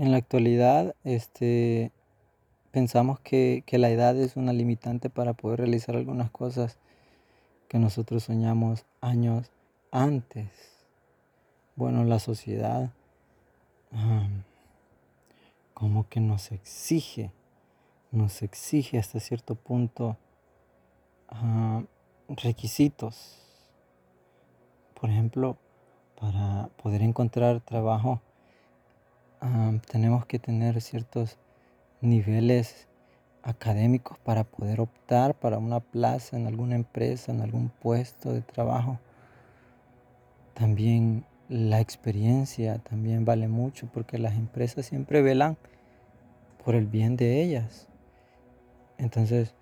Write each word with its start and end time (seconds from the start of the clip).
en 0.00 0.12
la 0.12 0.16
actualidad, 0.16 0.94
este, 1.04 1.92
pensamos 2.70 3.20
que, 3.20 3.62
que 3.66 3.76
la 3.76 3.90
edad 3.90 4.16
es 4.16 4.34
una 4.34 4.54
limitante 4.54 5.10
para 5.10 5.34
poder 5.34 5.58
realizar 5.58 5.94
algunas 5.94 6.30
cosas 6.30 6.78
que 7.68 7.78
nosotros 7.78 8.24
soñamos 8.24 8.86
años 9.02 9.50
antes. 9.90 10.48
Bueno, 11.76 12.04
la 12.04 12.18
sociedad 12.18 12.92
como 15.74 16.08
que 16.08 16.20
nos 16.20 16.50
exige, 16.50 17.30
nos 18.10 18.40
exige 18.40 18.98
hasta 18.98 19.20
cierto 19.20 19.54
punto 19.54 20.16
requisitos. 22.26 23.36
Por 24.98 25.10
ejemplo, 25.10 25.58
para 26.18 26.70
poder 26.82 27.02
encontrar 27.02 27.60
trabajo 27.60 28.22
tenemos 29.90 30.26
que 30.26 30.38
tener 30.38 30.80
ciertos 30.80 31.38
niveles 32.00 32.88
académicos 33.42 34.18
para 34.18 34.44
poder 34.44 34.80
optar 34.80 35.34
para 35.34 35.58
una 35.58 35.80
plaza 35.80 36.36
en 36.36 36.46
alguna 36.46 36.76
empresa, 36.76 37.32
en 37.32 37.40
algún 37.40 37.70
puesto 37.70 38.32
de 38.32 38.42
trabajo. 38.42 38.98
También 40.54 41.24
la 41.48 41.80
experiencia 41.80 42.78
también 42.78 43.24
vale 43.24 43.48
mucho 43.48 43.88
porque 43.92 44.18
las 44.18 44.34
empresas 44.34 44.86
siempre 44.86 45.22
velan 45.22 45.56
por 46.64 46.74
el 46.74 46.86
bien 46.86 47.16
de 47.16 47.42
ellas. 47.42 47.88
Entonces, 48.98 49.54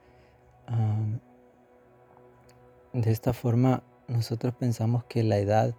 de 2.92 3.10
esta 3.10 3.33
forma 3.33 3.83
nosotros 4.08 4.55
pensamos 4.55 5.05
que 5.05 5.22
la 5.22 5.38
edad 5.38 5.74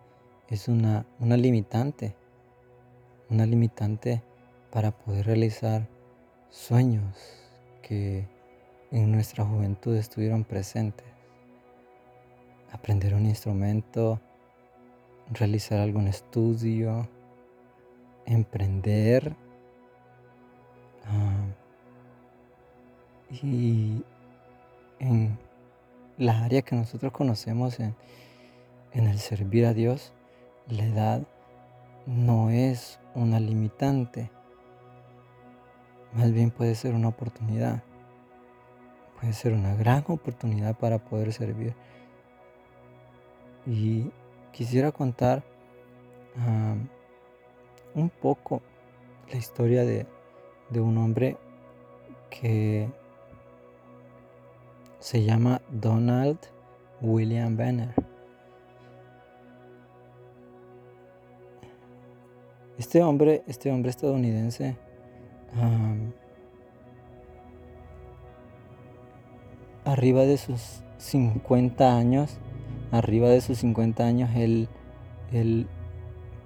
es 0.48 0.68
una, 0.68 1.06
una 1.20 1.36
limitante, 1.38 2.16
una 3.30 3.46
limitante 3.46 4.22
para 4.72 4.92
poder 4.92 5.26
realizar 5.26 5.88
sueños 6.50 7.16
que 7.82 8.28
en 8.92 9.12
nuestra 9.12 9.46
juventud 9.46 9.96
estuvieron 9.96 10.44
presentes. 10.44 11.06
Aprender 12.72 13.14
un 13.14 13.26
instrumento, 13.26 14.20
realizar 15.32 15.80
algún 15.80 16.08
estudio, 16.08 17.08
emprender. 18.26 19.36
Ah, 21.06 21.46
y 23.44 24.04
en 25.00 25.38
la 26.18 26.44
área 26.44 26.62
que 26.62 26.76
nosotros 26.76 27.12
conocemos 27.12 27.80
en, 27.80 27.96
en 28.94 29.08
el 29.08 29.20
servir 29.20 29.66
a 29.66 29.74
Dios, 29.74 30.14
la 30.68 30.84
edad 30.84 31.28
no 32.06 32.50
es 32.50 33.00
una 33.16 33.40
limitante, 33.40 34.32
más 36.14 36.32
bien 36.32 36.52
puede 36.52 36.76
ser 36.76 36.96
una 36.96 37.10
oportunidad, 37.10 37.84
puede 39.20 39.34
ser 39.34 39.54
una 39.54 39.76
gran 39.76 40.04
oportunidad 40.08 40.78
para 40.78 40.98
poder 41.00 41.34
servir. 41.34 41.76
Y 43.66 44.12
quisiera 44.52 44.92
contar 44.92 45.44
un 47.94 48.10
poco 48.10 48.62
la 49.32 49.38
historia 49.38 49.84
de, 49.84 50.08
de 50.70 50.80
un 50.80 50.98
hombre 50.98 51.38
que 52.30 52.90
se 55.00 55.24
llama 55.24 55.62
Donald 55.70 56.40
William 57.02 57.56
Banner. 57.56 58.09
Este 62.80 63.04
hombre, 63.04 63.44
este 63.46 63.74
hombre 63.74 63.90
estadounidense, 63.90 64.78
arriba 69.84 70.22
de 70.22 70.38
sus 70.38 70.82
50 70.98 71.98
años, 71.98 72.40
arriba 72.94 73.28
de 73.28 73.42
sus 73.42 73.58
50 73.58 74.06
años, 74.06 74.30
él, 74.34 74.70
él 75.34 75.68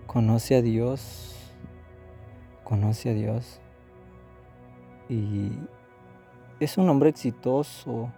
conoce 0.07 0.55
a 0.55 0.63
Dios, 0.63 1.35
conoce 2.63 3.11
a 3.11 3.13
Dios 3.13 3.61
y 5.09 5.51
es 6.59 6.79
un 6.79 6.89
hombre 6.89 7.09
exitoso, 7.09 8.11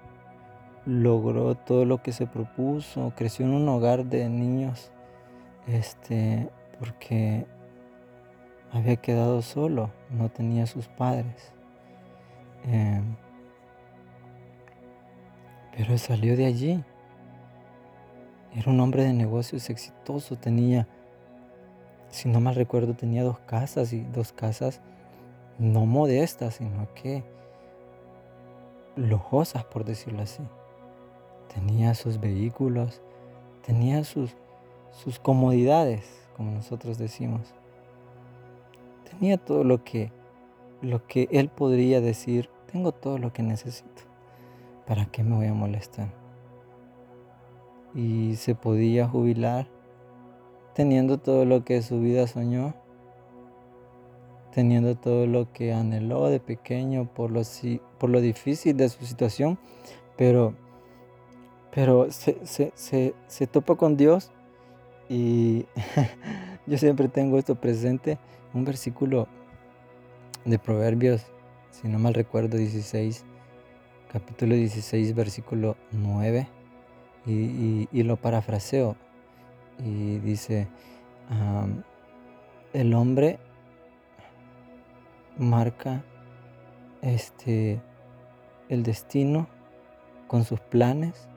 logró 0.85 1.55
todo 1.55 1.83
lo 1.83 2.01
que 2.01 2.13
se 2.13 2.27
propuso, 2.27 3.11
creció 3.17 3.45
en 3.45 3.55
un 3.55 3.67
hogar 3.67 4.05
de 4.05 4.29
niños, 4.29 4.89
este, 5.67 6.49
porque 6.79 7.45
había 8.79 8.97
quedado 8.97 9.41
solo, 9.41 9.91
no 10.09 10.29
tenía 10.29 10.65
sus 10.67 10.87
padres. 10.87 11.53
Em, 12.65 13.15
pero 15.75 15.97
salió 15.97 16.35
de 16.35 16.45
allí. 16.45 16.83
Era 18.53 18.71
un 18.71 18.79
hombre 18.79 19.03
de 19.03 19.13
negocios 19.13 19.69
exitoso, 19.69 20.37
tenía, 20.37 20.87
si 22.09 22.29
no 22.29 22.39
mal 22.39 22.55
recuerdo, 22.55 22.95
tenía 22.95 23.23
dos 23.23 23.39
casas 23.39 23.91
y 23.91 24.01
dos 24.01 24.31
casas 24.31 24.81
no 25.57 25.85
modestas, 25.85 26.55
sino 26.55 26.93
que 26.93 27.23
lujosas, 28.95 29.65
por 29.65 29.85
decirlo 29.85 30.23
así. 30.23 30.43
Tenía 31.53 31.93
sus 31.95 32.19
vehículos, 32.19 33.01
tenía 33.65 34.03
sus, 34.03 34.35
sus 34.91 35.19
comodidades, 35.19 36.05
como 36.35 36.51
nosotros 36.51 36.97
decimos. 36.97 37.53
Tenía 39.19 39.37
todo 39.37 39.63
lo 39.63 39.83
que, 39.83 40.11
lo 40.81 41.05
que 41.07 41.27
él 41.31 41.49
podría 41.49 42.01
decir, 42.01 42.49
tengo 42.71 42.91
todo 42.91 43.17
lo 43.17 43.33
que 43.33 43.43
necesito. 43.43 44.03
¿Para 44.85 45.05
qué 45.05 45.23
me 45.23 45.35
voy 45.35 45.47
a 45.47 45.53
molestar? 45.53 46.09
Y 47.93 48.35
se 48.35 48.55
podía 48.55 49.07
jubilar 49.07 49.67
teniendo 50.73 51.17
todo 51.17 51.45
lo 51.45 51.63
que 51.63 51.81
su 51.81 52.01
vida 52.01 52.27
soñó, 52.27 52.73
teniendo 54.53 54.95
todo 54.95 55.25
lo 55.25 55.51
que 55.53 55.73
anheló 55.73 56.27
de 56.27 56.39
pequeño 56.39 57.05
por 57.13 57.31
lo, 57.31 57.41
por 57.97 58.09
lo 58.09 58.21
difícil 58.21 58.75
de 58.75 58.89
su 58.89 59.05
situación, 59.05 59.57
pero 60.17 60.53
pero 61.75 62.09
se, 62.09 62.37
se, 63.27 63.47
topa 63.47 63.75
con 63.75 63.97
Dios 63.97 64.31
y 65.09 65.65
yo 66.65 66.77
siempre 66.77 67.09
tengo 67.09 67.37
esto 67.37 67.55
presente, 67.55 68.17
un 68.55 68.65
versículo 68.65 69.27
de 70.45 70.57
Proverbios, 70.57 71.27
si 71.69 71.87
no 71.87 71.99
mal 71.99 72.15
recuerdo, 72.15 72.57
16, 72.57 73.23
capítulo 74.11 74.55
16, 74.55 75.13
versículo 75.13 75.77
9, 75.91 76.47
y, 77.27 78.03
lo 78.03 78.17
parafraseo, 78.17 78.95
y 79.77 80.17
dice, 80.17 80.67
el 82.73 82.93
hombre 82.95 83.37
marca 85.37 86.03
este, 87.03 87.79
el 88.69 88.81
destino 88.81 89.47
con 90.27 90.43
sus 90.43 90.59
planes 90.59 91.27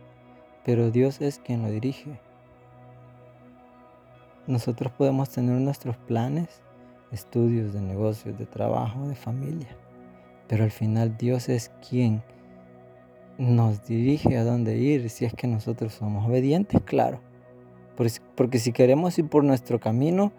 pero 0.68 0.90
Dios 0.90 1.22
es 1.22 1.38
quien 1.38 1.62
lo 1.62 1.70
dirige. 1.70 2.20
Nosotros 4.46 4.92
podemos 4.92 5.30
tener 5.30 5.58
nuestros 5.58 5.96
planes, 5.96 6.60
estudios 7.12 7.72
de 7.72 7.80
negocios, 7.80 8.38
de 8.38 8.46
trabajo, 8.46 9.08
de 9.08 9.14
familia, 9.14 9.68
pero 10.46 10.64
al 10.64 10.70
final 10.70 11.16
Dios 11.16 11.48
es 11.48 11.70
quien 11.88 12.22
nos 13.38 13.86
dirige 13.86 14.36
a 14.36 14.44
dónde 14.44 14.76
ir 14.78 15.08
si 15.10 15.24
es 15.24 15.34
que 15.34 15.46
nosotros 15.46 15.92
somos 15.94 16.26
obedientes, 16.28 16.80
claro. 16.82 17.20
Porque 18.36 18.58
si 18.58 18.72
queremos 18.72 19.18
ir 19.18 19.28
por 19.28 19.42
nuestro 19.42 19.80
camino, 19.80 20.32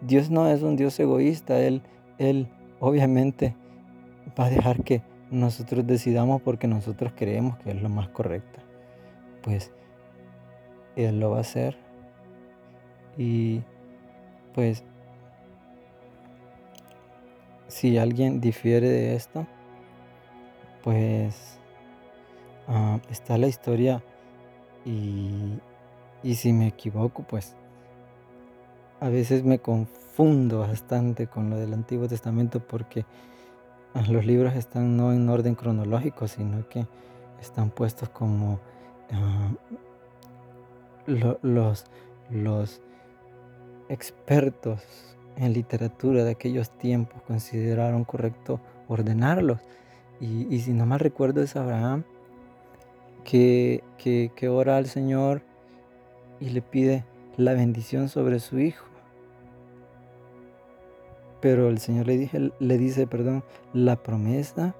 Dios 0.00 0.30
no 0.30 0.48
es 0.48 0.62
un 0.62 0.76
Dios 0.76 0.98
egoísta, 1.00 1.60
Él, 1.60 1.82
Él 2.18 2.48
obviamente 2.80 3.56
va 4.38 4.46
a 4.46 4.50
dejar 4.50 4.84
que 4.84 5.02
nosotros 5.30 5.86
decidamos 5.86 6.40
porque 6.42 6.68
nosotros 6.68 7.12
creemos 7.16 7.58
que 7.58 7.70
es 7.70 7.82
lo 7.82 7.88
más 7.88 8.08
correcto 8.08 8.60
pues 9.48 9.72
Él 10.96 11.20
lo 11.20 11.30
va 11.30 11.38
a 11.38 11.40
hacer. 11.40 11.76
Y 13.16 13.62
pues 14.54 14.84
si 17.68 17.98
alguien 17.98 18.40
difiere 18.40 18.88
de 18.88 19.14
esto, 19.14 19.46
pues 20.82 21.58
ah, 22.66 22.98
está 23.10 23.38
la 23.38 23.46
historia 23.46 24.02
y, 24.84 25.60
y 26.22 26.34
si 26.34 26.52
me 26.52 26.68
equivoco, 26.68 27.22
pues 27.22 27.54
a 29.00 29.08
veces 29.08 29.44
me 29.44 29.60
confundo 29.60 30.60
bastante 30.60 31.28
con 31.28 31.50
lo 31.50 31.56
del 31.56 31.72
Antiguo 31.72 32.08
Testamento 32.08 32.60
porque 32.60 33.04
ah, 33.94 34.02
los 34.08 34.24
libros 34.24 34.54
están 34.54 34.96
no 34.96 35.12
en 35.12 35.28
orden 35.28 35.54
cronológico, 35.54 36.26
sino 36.26 36.68
que 36.68 36.86
están 37.40 37.70
puestos 37.70 38.08
como 38.08 38.58
Ah, 39.10 39.50
los, 41.06 41.86
los 42.30 42.82
expertos 43.88 45.16
en 45.38 45.52
literatura 45.52 46.24
de 46.24 46.32
aquellos 46.32 46.70
tiempos 46.70 47.22
consideraron 47.22 48.04
correcto 48.04 48.60
ordenarlos. 48.88 49.60
Y, 50.20 50.58
si 50.60 50.72
no 50.72 50.84
mal 50.84 50.98
recuerdo 50.98 51.42
es 51.42 51.54
Abraham 51.54 52.02
que, 53.24 53.84
que, 53.98 54.32
que 54.34 54.48
ora 54.48 54.76
al 54.76 54.86
Señor 54.86 55.42
y 56.40 56.50
le 56.50 56.60
pide 56.60 57.04
la 57.36 57.52
bendición 57.54 58.08
sobre 58.08 58.40
su 58.40 58.58
hijo. 58.58 58.84
Pero 61.40 61.68
el 61.68 61.78
Señor 61.78 62.06
le, 62.06 62.16
dije, 62.16 62.50
le 62.58 62.78
dice, 62.78 63.06
perdón, 63.06 63.44
la 63.72 63.96
promesa 64.02 64.74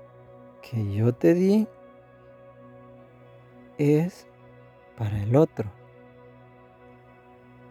que 0.61 0.93
yo 0.93 1.15
te 1.15 1.35
di 1.35 1.69
es 3.79 4.27
para 4.97 5.23
el 5.23 5.37
otro. 5.37 5.71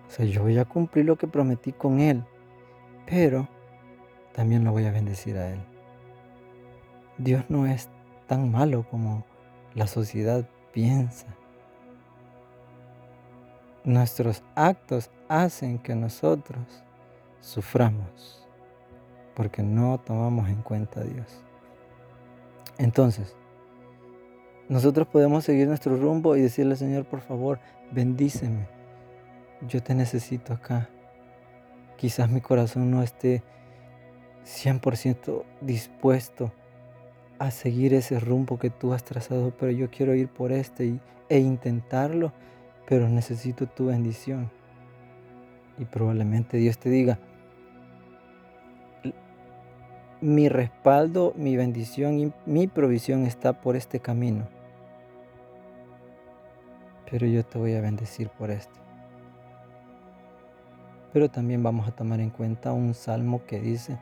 O 0.07 0.09
sea, 0.09 0.25
yo 0.25 0.41
voy 0.43 0.57
a 0.57 0.63
cumplir 0.63 1.05
lo 1.05 1.17
que 1.17 1.27
prometí 1.27 1.73
con 1.73 1.99
él, 1.99 2.23
pero 3.07 3.47
también 4.33 4.63
lo 4.63 4.71
voy 4.71 4.85
a 4.85 4.91
bendecir 4.91 5.37
a 5.37 5.49
él. 5.49 5.59
Dios 7.17 7.45
no 7.49 7.65
es 7.65 7.89
tan 8.27 8.51
malo 8.51 8.85
como 8.89 9.25
la 9.73 9.87
sociedad 9.87 10.47
piensa. 10.71 11.25
Nuestros 13.83 14.43
actos 14.53 15.09
hacen 15.29 15.79
que 15.79 15.95
nosotros 15.95 16.83
suframos 17.39 18.45
porque 19.33 19.63
no 19.63 19.99
tomamos 19.99 20.49
en 20.49 20.61
cuenta 20.61 20.99
a 20.99 21.03
Dios. 21.03 21.43
Entonces, 22.77 23.35
nosotros 24.67 25.07
podemos 25.07 25.45
seguir 25.45 25.67
nuestro 25.67 25.95
rumbo 25.95 26.35
y 26.35 26.41
decirle, 26.41 26.75
Señor, 26.75 27.05
por 27.05 27.21
favor, 27.21 27.59
bendíceme. 27.91 28.67
Yo 29.61 29.81
te 29.81 29.95
necesito 29.95 30.53
acá. 30.53 30.89
Quizás 31.97 32.29
mi 32.29 32.41
corazón 32.41 32.91
no 32.91 33.01
esté 33.01 33.43
100% 34.45 35.43
dispuesto 35.61 36.51
a 37.39 37.51
seguir 37.51 37.93
ese 37.93 38.19
rumbo 38.19 38.57
que 38.57 38.69
tú 38.69 38.93
has 38.93 39.03
trazado, 39.03 39.51
pero 39.57 39.71
yo 39.71 39.89
quiero 39.89 40.15
ir 40.15 40.29
por 40.29 40.51
este 40.51 40.99
e 41.29 41.39
intentarlo, 41.39 42.33
pero 42.87 43.09
necesito 43.09 43.67
tu 43.67 43.87
bendición. 43.87 44.49
Y 45.77 45.85
probablemente 45.85 46.57
Dios 46.57 46.77
te 46.77 46.89
diga, 46.89 47.19
mi 50.21 50.49
respaldo, 50.49 51.33
mi 51.35 51.55
bendición 51.55 52.19
y 52.19 52.33
mi 52.45 52.67
provisión 52.67 53.25
está 53.25 53.61
por 53.61 53.75
este 53.75 53.99
camino. 53.99 54.47
Pero 57.09 57.27
yo 57.27 57.45
te 57.45 57.57
voy 57.57 57.73
a 57.75 57.81
bendecir 57.81 58.29
por 58.29 58.49
esto. 58.49 58.86
Pero 61.13 61.29
también 61.29 61.63
vamos 61.63 61.87
a 61.87 61.91
tomar 61.91 62.19
en 62.19 62.29
cuenta 62.29 62.73
un 62.73 62.93
salmo 62.93 63.41
que 63.45 63.59
dice, 63.59 63.97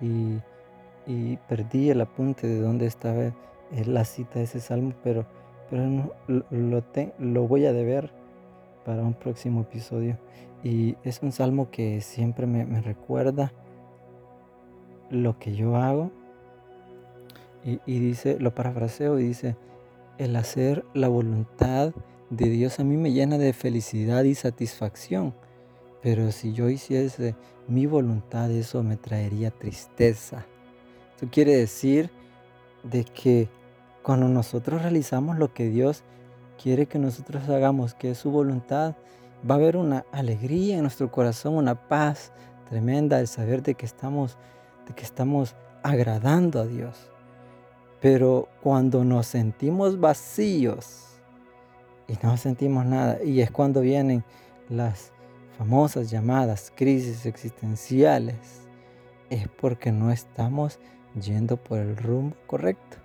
y, 0.00 1.36
perdí 1.48 1.90
el 1.90 2.00
apunte 2.00 2.46
de 2.46 2.60
dónde 2.60 2.86
estaba 2.86 3.32
la 3.86 4.04
cita 4.04 4.38
de 4.38 4.44
ese 4.44 4.60
salmo, 4.60 4.94
pero, 5.02 5.26
pero 5.68 6.14
lo, 6.50 6.84
lo 7.18 7.48
voy 7.48 7.66
a 7.66 7.72
deber 7.72 8.10
para 8.84 9.02
un 9.02 9.14
próximo 9.14 9.62
episodio. 9.62 10.18
Y 10.62 10.96
es 11.04 11.22
un 11.22 11.32
salmo 11.32 11.70
que 11.70 12.00
siempre 12.00 12.46
me, 12.46 12.64
me 12.64 12.80
recuerda 12.80 13.52
lo 15.10 15.38
que 15.38 15.54
yo 15.54 15.76
hago. 15.76 16.10
Y, 17.64 17.98
dice, 17.98 18.38
lo 18.40 18.54
parafraseo 18.54 19.18
y 19.18 19.24
dice, 19.24 19.56
el 20.18 20.36
hacer 20.36 20.84
la 20.92 21.08
voluntad 21.08 21.94
de 22.28 22.50
Dios 22.50 22.78
a 22.78 22.84
mí 22.84 22.98
me 22.98 23.12
llena 23.12 23.38
de 23.38 23.54
felicidad 23.54 24.24
y 24.24 24.34
satisfacción. 24.34 25.34
Pero 26.04 26.30
si 26.32 26.52
yo 26.52 26.68
hiciese 26.68 27.34
mi 27.66 27.86
voluntad, 27.86 28.50
eso 28.50 28.82
me 28.82 28.98
traería 28.98 29.50
tristeza. 29.50 30.44
Eso 31.16 31.28
quiere 31.32 31.56
decir 31.56 32.10
de 32.82 33.04
que 33.04 33.48
cuando 34.02 34.28
nosotros 34.28 34.82
realizamos 34.82 35.38
lo 35.38 35.54
que 35.54 35.70
Dios 35.70 36.04
quiere 36.62 36.84
que 36.84 36.98
nosotros 36.98 37.48
hagamos, 37.48 37.94
que 37.94 38.10
es 38.10 38.18
su 38.18 38.30
voluntad, 38.30 38.96
va 39.50 39.54
a 39.54 39.58
haber 39.58 39.78
una 39.78 40.04
alegría 40.12 40.76
en 40.76 40.82
nuestro 40.82 41.10
corazón, 41.10 41.54
una 41.54 41.88
paz 41.88 42.32
tremenda 42.68 43.18
el 43.18 43.26
saber 43.26 43.62
de 43.62 43.74
que 43.74 43.86
estamos 43.86 44.36
de 44.86 44.94
que 44.94 45.04
estamos 45.04 45.56
agradando 45.82 46.60
a 46.60 46.66
Dios. 46.66 47.10
Pero 48.02 48.50
cuando 48.62 49.04
nos 49.04 49.26
sentimos 49.26 49.98
vacíos 49.98 51.14
y 52.08 52.18
no 52.22 52.36
sentimos 52.36 52.84
nada, 52.84 53.24
y 53.24 53.40
es 53.40 53.50
cuando 53.50 53.80
vienen 53.80 54.22
las 54.68 55.13
famosas 55.58 56.10
llamadas 56.10 56.72
crisis 56.74 57.26
existenciales, 57.26 58.36
es 59.30 59.48
porque 59.48 59.92
no 59.92 60.10
estamos 60.10 60.78
yendo 61.20 61.56
por 61.56 61.78
el 61.78 61.96
rumbo 61.96 62.36
correcto. 62.46 62.98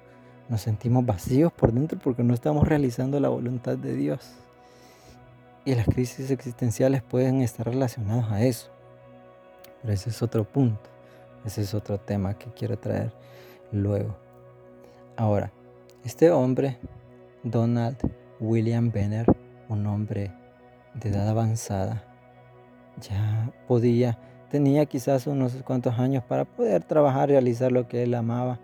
Nos 0.49 0.61
sentimos 0.61 1.05
vacíos 1.05 1.53
por 1.53 1.71
dentro 1.71 1.99
porque 1.99 2.23
no 2.23 2.33
estamos 2.33 2.67
realizando 2.67 3.19
la 3.19 3.29
voluntad 3.29 3.77
de 3.77 3.95
Dios. 3.95 4.31
Y 5.63 5.75
las 5.75 5.85
crisis 5.85 6.31
existenciales 6.31 7.03
pueden 7.03 7.41
estar 7.41 7.67
relacionadas 7.67 8.31
a 8.31 8.43
eso. 8.43 8.69
Pero 9.81 9.93
ese 9.93 10.09
es 10.09 10.21
otro 10.23 10.43
punto. 10.43 10.89
Ese 11.45 11.61
es 11.61 11.73
otro 11.73 11.99
tema 11.99 12.33
que 12.33 12.51
quiero 12.51 12.77
traer 12.77 13.13
luego. 13.71 14.17
Ahora, 15.15 15.51
este 16.03 16.31
hombre, 16.31 16.77
Donald 17.43 17.97
William 18.39 18.91
Benner, 18.91 19.25
un 19.67 19.85
hombre 19.85 20.31
de 20.95 21.09
edad 21.09 21.29
avanzada, 21.29 22.08
ya 22.99 23.51
podía, 23.67 24.17
tenía 24.49 24.85
quizás 24.85 25.27
unos 25.27 25.53
cuantos 25.63 25.97
años 25.99 26.23
para 26.23 26.45
poder 26.45 26.83
trabajar, 26.83 27.29
realizar 27.29 27.71
lo 27.71 27.87
que 27.87 28.03
él 28.03 28.13
amaba, 28.13 28.59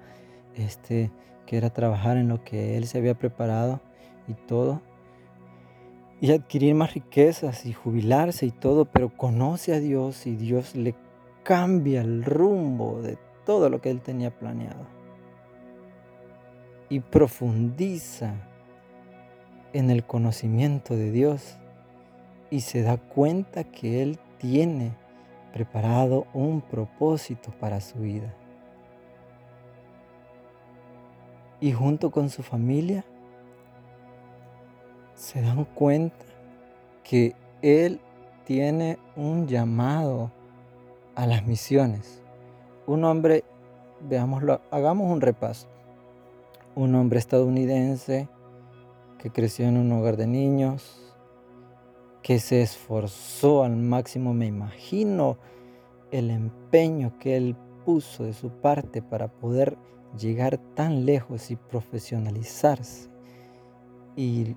este, 0.55 1.11
que 1.45 1.57
era 1.57 1.69
trabajar 1.69 2.17
en 2.17 2.27
lo 2.27 2.43
que 2.43 2.77
él 2.77 2.87
se 2.87 2.97
había 2.97 3.15
preparado 3.15 3.81
y 4.27 4.33
todo, 4.33 4.81
y 6.21 6.31
adquirir 6.31 6.73
más 6.75 6.93
riquezas 6.93 7.65
y 7.65 7.73
jubilarse 7.73 8.45
y 8.45 8.51
todo, 8.51 8.85
pero 8.85 9.09
conoce 9.15 9.73
a 9.73 9.79
Dios 9.79 10.25
y 10.27 10.35
Dios 10.35 10.75
le 10.75 10.95
cambia 11.43 12.01
el 12.01 12.23
rumbo 12.23 13.01
de 13.01 13.17
todo 13.45 13.69
lo 13.69 13.81
que 13.81 13.91
él 13.91 14.01
tenía 14.01 14.31
planeado. 14.31 14.87
Y 16.89 16.99
profundiza 16.99 18.35
en 19.73 19.89
el 19.89 20.05
conocimiento 20.05 20.95
de 20.95 21.11
Dios 21.11 21.57
y 22.49 22.61
se 22.61 22.81
da 22.81 22.97
cuenta 22.97 23.65
que 23.65 24.01
él 24.01 24.19
tiene 24.37 24.93
preparado 25.53 26.27
un 26.33 26.61
propósito 26.61 27.51
para 27.59 27.79
su 27.79 27.99
vida. 27.99 28.33
Y 31.61 31.71
junto 31.71 32.11
con 32.11 32.29
su 32.29 32.43
familia 32.43 33.05
se 35.15 35.41
dan 35.41 35.63
cuenta 35.63 36.25
que 37.03 37.35
él 37.61 37.99
tiene 38.43 38.99
un 39.15 39.47
llamado 39.47 40.31
a 41.15 41.25
las 41.25 41.45
misiones. 41.45 42.21
Un 42.85 43.03
hombre, 43.05 43.43
veámoslo, 44.01 44.61
hagamos 44.71 45.09
un 45.09 45.21
repaso. 45.21 45.67
Un 46.75 46.93
hombre 46.95 47.19
estadounidense 47.19 48.27
que 49.17 49.31
creció 49.31 49.67
en 49.67 49.77
un 49.77 49.91
hogar 49.93 50.17
de 50.17 50.27
niños, 50.27 51.04
que 52.25 52.39
se 52.39 52.63
esforzó 52.63 53.63
al 53.63 53.75
máximo, 53.75 54.33
me 54.33 54.47
imagino, 54.47 55.37
el 56.09 56.31
empeño 56.31 57.19
que 57.19 57.37
él 57.37 57.55
puso 57.85 58.23
de 58.23 58.33
su 58.33 58.49
parte 58.49 59.03
para 59.03 59.27
poder 59.27 59.77
llegar 60.17 60.57
tan 60.73 61.05
lejos 61.05 61.51
y 61.51 61.55
profesionalizarse 61.55 63.11
y, 64.15 64.55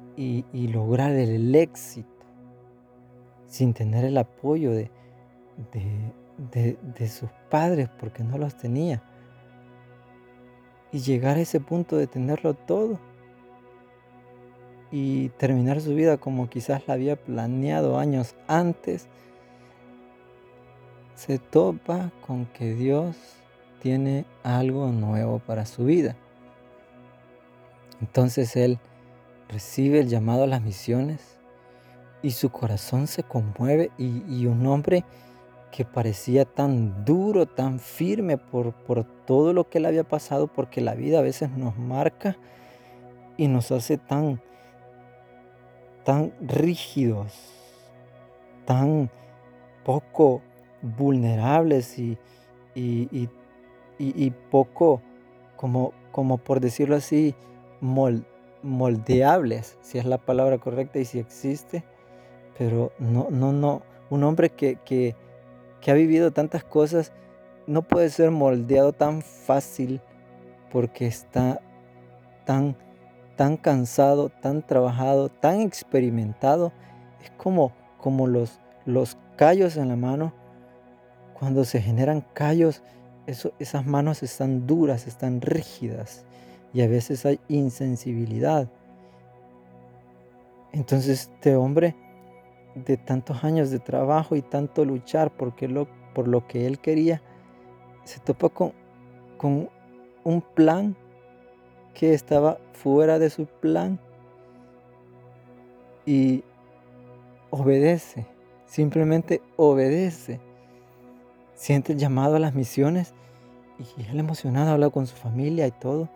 lograr 0.68 1.12
el 1.12 1.54
éxito 1.54 2.24
sin 3.44 3.74
tener 3.74 4.06
el 4.06 4.16
apoyo 4.16 4.70
de, 4.70 4.90
de, 6.50 7.08
sus 7.08 7.28
padres 7.50 7.90
porque 8.00 8.24
no 8.24 8.38
los 8.38 8.56
tenía. 8.56 9.02
Y 10.90 11.00
llegar 11.00 11.36
a 11.36 11.40
ese 11.40 11.60
punto 11.60 11.98
de 11.98 12.06
tenerlo 12.06 12.54
todo 12.54 12.98
y 14.90 15.28
terminar 15.30 15.80
su 15.80 15.94
vida 15.94 16.16
como 16.16 16.48
quizás 16.48 16.86
la 16.86 16.94
había 16.94 17.16
planeado 17.16 17.98
años 17.98 18.34
antes, 18.46 19.06
se 21.14 21.38
topa 21.38 22.10
con 22.26 22.46
que 22.46 22.74
Dios 22.74 23.16
tiene 23.82 24.24
algo 24.42 24.88
nuevo 24.88 25.40
para 25.40 25.66
su 25.66 25.84
vida. 25.84 26.16
Entonces 28.00 28.56
él 28.56 28.78
recibe 29.48 30.00
el 30.00 30.08
llamado 30.08 30.44
a 30.44 30.46
las 30.46 30.62
misiones 30.62 31.38
y 32.22 32.32
su 32.32 32.50
corazón 32.50 33.06
se 33.06 33.22
conmueve 33.22 33.90
y, 33.98 34.46
un 34.46 34.66
hombre 34.66 35.04
que 35.70 35.84
parecía 35.84 36.44
tan 36.44 37.04
duro, 37.04 37.46
tan 37.46 37.78
firme 37.78 38.38
por, 38.38 38.72
por 38.72 39.04
todo 39.04 39.52
lo 39.52 39.68
que 39.68 39.80
le 39.80 39.88
había 39.88 40.04
pasado, 40.04 40.46
porque 40.46 40.80
la 40.80 40.94
vida 40.94 41.18
a 41.18 41.22
veces 41.22 41.50
nos 41.50 41.76
marca 41.76 42.36
y 43.36 43.48
nos 43.48 43.70
hace 43.70 43.98
tan, 43.98 44.40
tan 46.08 46.32
rígidos, 46.40 47.34
tan 48.64 49.10
poco 49.84 50.40
vulnerables 50.80 51.98
y, 51.98 52.16
y, 52.74 54.30
poco, 54.50 55.02
como, 55.56 55.92
como 56.10 56.38
por 56.38 56.60
decirlo 56.60 56.96
así, 56.96 57.34
moldeables, 58.62 59.76
si 59.82 59.98
es 59.98 60.06
la 60.06 60.16
palabra 60.16 60.56
correcta 60.56 60.98
y 60.98 61.04
si 61.04 61.18
existe, 61.18 61.84
pero 62.56 62.90
no, 62.98 63.26
no, 63.28 63.52
no, 63.52 63.82
un 64.08 64.24
hombre 64.24 64.48
que, 64.48 64.76
que, 64.76 65.14
que 65.82 65.90
ha 65.90 65.94
vivido 65.94 66.30
tantas 66.30 66.64
cosas 66.64 67.12
no 67.66 67.82
puede 67.82 68.08
ser 68.08 68.30
moldeado 68.30 68.94
tan 68.94 69.20
fácil 69.20 70.00
porque 70.72 71.06
está 71.06 71.60
tan, 72.46 72.78
tan 73.38 73.56
cansado, 73.56 74.30
tan 74.30 74.66
trabajado, 74.66 75.28
tan 75.28 75.60
experimentado. 75.60 76.72
Es 77.22 77.30
como, 77.30 77.70
como 77.96 78.26
los, 78.26 78.58
los 78.84 79.16
callos 79.36 79.76
en 79.76 79.86
la 79.86 79.94
mano. 79.94 80.32
Cuando 81.38 81.64
se 81.64 81.80
generan 81.80 82.24
callos, 82.34 82.82
esas 83.26 83.86
manos 83.86 84.24
están 84.24 84.66
duras, 84.66 85.06
están 85.06 85.40
rígidas 85.40 86.24
y 86.72 86.82
a 86.82 86.88
veces 86.88 87.24
hay 87.26 87.38
insensibilidad. 87.46 88.68
Entonces 90.72 91.30
este 91.30 91.54
hombre, 91.54 91.94
de 92.74 92.96
tantos 92.96 93.44
años 93.44 93.70
de 93.70 93.78
trabajo 93.78 94.34
y 94.34 94.42
tanto 94.42 94.84
luchar 94.84 95.30
lo, 95.60 95.86
por 96.12 96.26
lo 96.26 96.44
que 96.48 96.66
él 96.66 96.80
quería, 96.80 97.22
se 98.02 98.18
topa 98.18 98.48
con, 98.48 98.72
con 99.36 99.70
un 100.24 100.40
plan 100.40 100.96
que 101.94 102.14
estaba 102.14 102.58
fuera 102.72 103.18
de 103.18 103.30
su 103.30 103.46
plan 103.46 103.98
y 106.06 106.44
obedece, 107.50 108.26
simplemente 108.66 109.42
obedece. 109.56 110.40
Siente 111.54 111.92
el 111.92 111.98
llamado 111.98 112.36
a 112.36 112.38
las 112.38 112.54
misiones 112.54 113.14
y 113.78 114.10
él 114.10 114.20
emocionado 114.20 114.72
habla 114.72 114.90
con 114.90 115.06
su 115.06 115.16
familia 115.16 115.66
y 115.66 115.72
todo. 115.72 116.08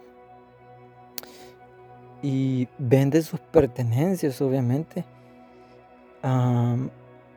Y 2.23 2.69
vende 2.79 3.23
sus 3.23 3.41
pertenencias, 3.41 4.41
obviamente. 4.41 5.05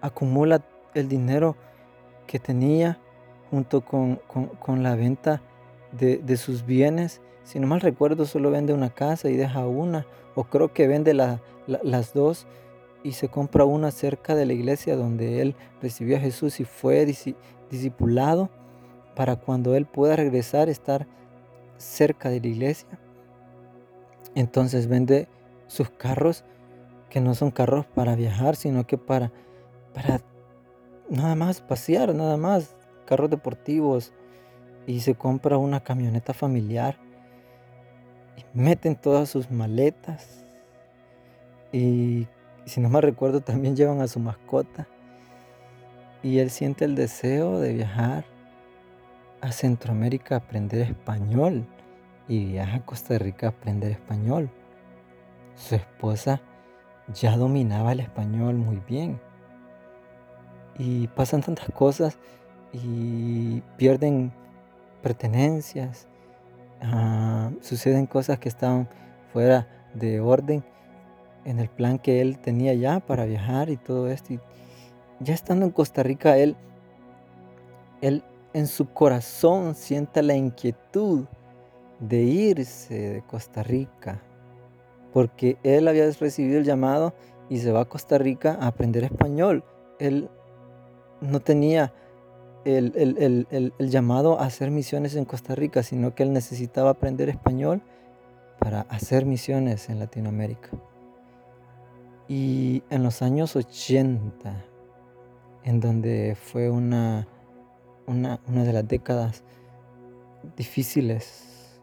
acumula 0.01 0.63
el 0.93 1.09
dinero 1.09 1.55
que 2.27 2.39
tenía 2.39 2.99
junto 3.49 3.81
con, 3.81 4.19
la 4.83 4.95
venta 4.95 5.41
de, 5.91 6.37
sus 6.37 6.65
bienes. 6.65 7.21
Si 7.45 7.59
no 7.59 7.67
mal 7.67 7.79
recuerdo, 7.79 8.25
solo 8.25 8.49
vende 8.49 8.73
una 8.73 8.89
casa 8.89 9.29
y 9.29 9.37
deja 9.37 9.67
una, 9.67 10.07
o 10.33 10.45
creo 10.45 10.73
que 10.73 10.87
vende 10.87 11.13
las 11.13 12.13
dos 12.13 12.47
y 13.03 13.11
se 13.11 13.29
compra 13.29 13.65
una 13.65 13.91
cerca 13.91 14.33
de 14.33 14.47
la 14.47 14.53
iglesia 14.53 14.95
donde 14.95 15.41
él 15.41 15.55
recibió 15.79 16.17
a 16.17 16.19
Jesús 16.19 16.59
y 16.59 16.65
fue 16.65 17.05
discipulado 17.69 18.49
para 19.15 19.35
cuando 19.35 19.75
él 19.75 19.85
pueda 19.85 20.15
regresar 20.15 20.69
estar 20.69 21.05
cerca 21.77 22.29
de 22.29 22.41
la 22.41 22.47
iglesia. 22.47 22.99
Entonces 24.33 24.87
vende 24.87 25.27
sus 25.67 25.91
carros 25.91 26.43
que 27.11 27.21
no 27.21 27.35
son 27.35 27.51
carros 27.51 27.85
para 27.85 28.15
viajar, 28.15 28.55
sino 28.55 28.87
que 28.87 28.97
para, 28.97 29.31
para 29.93 30.19
nada 31.11 31.35
más 31.35 31.61
pasear, 31.61 32.15
nada 32.15 32.37
más, 32.37 32.75
carros 33.05 33.29
deportivos, 33.29 34.13
y 34.87 35.01
se 35.01 35.13
compra 35.13 35.57
una 35.59 35.83
camioneta 35.83 36.33
familiar 36.33 37.04
y 38.37 38.43
meten 38.57 38.95
todas 38.95 39.29
sus 39.29 39.51
maletas. 39.51 40.43
Y 41.71 42.27
si 42.65 42.81
no 42.81 42.89
me 42.89 43.01
recuerdo 43.01 43.41
también 43.41 43.75
llevan 43.77 44.01
a 44.01 44.07
su 44.07 44.19
mascota. 44.19 44.87
Y 46.23 46.39
él 46.39 46.49
siente 46.49 46.85
el 46.85 46.95
deseo 46.95 47.59
de 47.59 47.73
viajar 47.73 48.25
a 49.41 49.51
Centroamérica 49.51 50.35
a 50.35 50.37
aprender 50.39 50.81
español. 50.81 51.65
Y 52.27 52.45
viaja 52.45 52.77
a 52.77 52.85
Costa 52.85 53.17
Rica 53.19 53.47
a 53.47 53.49
aprender 53.49 53.91
español. 53.91 54.49
Su 55.55 55.75
esposa 55.75 56.41
ya 57.13 57.37
dominaba 57.37 57.91
el 57.91 57.99
español 57.99 58.55
muy 58.55 58.81
bien. 58.87 59.19
Y 60.77 61.07
pasan 61.09 61.41
tantas 61.41 61.69
cosas 61.69 62.17
y 62.73 63.61
pierden 63.77 64.33
pertenencias, 65.01 66.07
ah, 66.85 67.51
suceden 67.61 68.05
cosas 68.05 68.39
que 68.39 68.49
están 68.49 68.87
fuera 69.33 69.67
de 69.93 70.19
orden 70.19 70.63
en 71.45 71.59
el 71.59 71.69
plan 71.69 71.99
que 71.99 72.21
él 72.21 72.39
tenía 72.39 72.73
ya 72.73 72.99
para 72.99 73.25
viajar 73.25 73.69
y 73.69 73.77
todo 73.77 74.09
esto. 74.09 74.33
Y 74.33 74.39
ya 75.19 75.33
estando 75.33 75.65
en 75.65 75.71
Costa 75.71 76.03
Rica, 76.03 76.37
él, 76.37 76.55
él 78.01 78.23
en 78.53 78.67
su 78.67 78.89
corazón 78.89 79.75
siente 79.75 80.23
la 80.23 80.35
inquietud 80.35 81.25
de 81.99 82.23
irse 82.23 82.93
de 82.93 83.21
Costa 83.21 83.63
Rica, 83.63 84.21
porque 85.13 85.57
él 85.63 85.87
había 85.87 86.09
recibido 86.11 86.59
el 86.59 86.65
llamado 86.65 87.13
y 87.49 87.59
se 87.59 87.71
va 87.71 87.81
a 87.81 87.85
Costa 87.85 88.17
Rica 88.17 88.57
a 88.59 88.67
aprender 88.67 89.03
español. 89.03 89.63
Él 89.99 90.29
no 91.21 91.39
tenía 91.39 91.93
el, 92.65 93.73
llamado 93.79 94.39
a 94.39 94.45
hacer 94.45 94.71
misiones 94.71 95.15
en 95.15 95.25
Costa 95.25 95.55
Rica, 95.55 95.83
sino 95.83 96.15
que 96.15 96.23
él 96.23 96.33
necesitaba 96.33 96.89
aprender 96.89 97.29
español 97.29 97.81
para 98.59 98.81
hacer 98.81 99.25
misiones 99.25 99.89
en 99.89 99.99
Latinoamérica. 99.99 100.69
Y 102.27 102.83
en 102.89 103.03
los 103.03 103.21
años 103.21 103.55
80, 103.55 104.65
en 105.63 105.79
donde 105.79 106.35
fue 106.35 106.69
una, 106.71 107.27
una, 108.07 108.39
una 108.47 108.63
de 108.63 108.73
las 108.73 108.87
décadas 108.87 109.43
difíciles, 110.57 111.79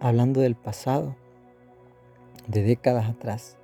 hablando 0.00 0.40
del 0.40 0.54
pasado, 0.54 1.14
de 2.46 2.62
décadas 2.62 3.08
atrás, 3.10 3.58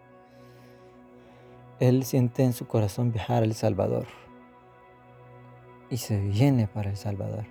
él 1.78 2.04
siente 2.04 2.44
en 2.44 2.52
su 2.52 2.66
corazón 2.66 3.12
viajar 3.12 3.42
a 3.42 3.46
El 3.46 3.54
Salvador 3.54 4.06
y 5.90 5.96
se 5.96 6.20
viene 6.20 6.68
para 6.68 6.90
El 6.90 6.96
Salvador. 6.96 7.44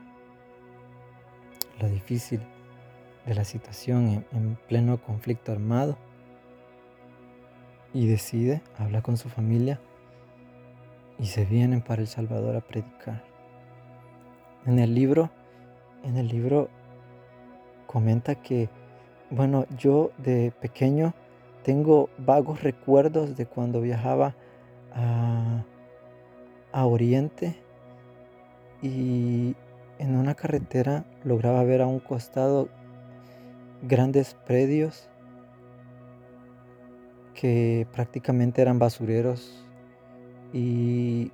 Lo 1.79 1.89
difícil 1.89 2.41
de 3.25 3.35
la 3.35 3.43
situación 3.43 4.25
en, 4.31 4.57
pleno 4.67 5.01
conflicto 5.01 5.51
armado 5.51 5.97
y 7.93 8.07
decide, 8.07 8.61
habla 8.77 9.01
con 9.01 9.17
su 9.17 9.29
familia 9.29 9.79
y 11.19 11.25
se 11.25 11.45
vienen 11.45 11.81
para 11.81 12.01
El 12.01 12.07
Salvador 12.07 12.55
a 12.55 12.61
predicar. 12.61 13.23
En 14.65 14.79
el 14.79 14.95
libro, 14.95 15.29
en 16.03 16.17
el 16.17 16.27
libro 16.27 16.69
comenta 17.87 18.35
que, 18.35 18.69
bueno, 19.29 19.65
yo 19.77 20.11
de 20.17 20.51
pequeño 20.51 21.13
tengo 21.63 22.09
vagos 22.17 22.63
recuerdos 22.63 23.35
de 23.35 23.45
cuando 23.45 23.81
viajaba 23.81 24.35
a, 24.93 25.63
a 26.71 26.85
Oriente 26.85 27.55
y 28.81 29.55
en 29.97 30.15
una 30.15 30.35
carretera 30.35 31.05
lograba 31.23 31.63
ver 31.63 31.81
a 31.81 31.87
un 31.87 31.99
costado 31.99 32.69
grandes 33.81 34.33
predios 34.45 35.09
que 37.33 37.87
prácticamente 37.93 38.61
eran 38.61 38.79
basureros 38.79 39.65
y, 40.51 41.31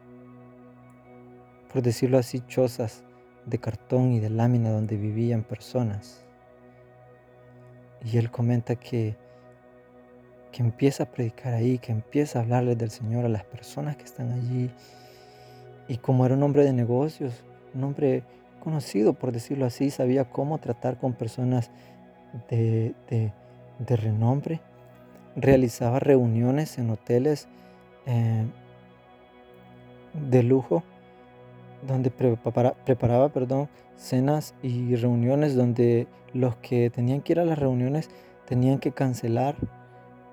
por 1.71 1.81
decirlo 1.81 2.17
así, 2.17 2.41
chozas 2.41 3.03
de 3.45 3.59
cartón 3.59 4.11
y 4.11 4.19
de 4.19 4.29
lámina 4.29 4.71
donde 4.71 4.97
vivían 4.97 5.43
personas. 5.43 6.23
Y 8.03 8.17
él 8.17 8.29
comenta 8.29 8.75
que, 8.75 9.15
que 10.51 10.61
empieza 10.61 11.03
a 11.03 11.11
predicar 11.11 11.53
ahí, 11.53 11.79
que 11.79 11.91
empieza 11.91 12.39
a 12.39 12.41
hablarles 12.43 12.77
del 12.77 12.91
Señor 12.91 13.25
a 13.25 13.29
las 13.29 13.43
personas 13.43 13.95
que 13.97 14.03
están 14.03 14.31
allí 14.31 14.71
y 15.87 15.97
como 15.97 16.25
era 16.25 16.35
un 16.35 16.43
hombre 16.43 16.63
de 16.63 16.73
negocios, 16.73 17.43
un 17.73 17.83
hombre 17.83 18.23
conocido, 18.63 19.13
por 19.13 19.31
decirlo 19.31 19.65
así, 19.65 19.91
sabía 19.91 20.25
cómo 20.25 20.57
tratar 20.57 20.97
con 20.97 21.13
personas 21.13 21.69
de, 22.49 22.93
renombre. 23.87 24.61
Realizaba 25.35 25.99
reuniones 25.99 26.77
en 26.77 26.89
hoteles 26.89 27.47
eh, 28.05 28.45
de 30.13 30.43
lujo, 30.43 30.83
donde 31.85 32.09
preparaba 32.09 33.29
perdón, 33.29 33.69
cenas 33.97 34.55
y 34.63 34.95
reuniones 34.95 35.55
donde 35.55 36.07
los 36.33 36.55
que 36.57 36.89
tenían 36.89 37.21
que 37.21 37.33
ir 37.33 37.39
a 37.39 37.45
las 37.45 37.59
reuniones 37.59 38.09
tenían 38.45 38.79
que 38.79 38.91
cancelar 38.91 39.55